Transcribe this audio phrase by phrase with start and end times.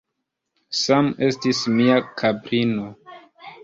[0.77, 2.93] Sam estis mia kaprino.